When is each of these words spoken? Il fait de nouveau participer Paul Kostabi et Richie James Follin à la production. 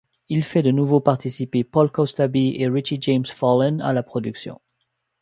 Il 0.29 0.43
fait 0.43 0.63
de 0.63 0.71
nouveau 0.71 0.99
participer 0.99 1.63
Paul 1.63 1.91
Kostabi 1.91 2.55
et 2.57 2.67
Richie 2.67 2.97
James 3.01 3.27
Follin 3.27 3.77
à 3.81 3.93
la 3.93 4.01
production. 4.01 4.59